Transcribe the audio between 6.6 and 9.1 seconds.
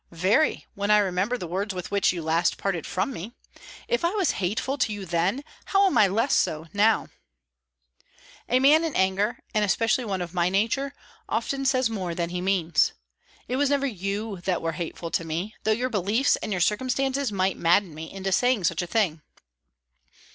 now?" "A man in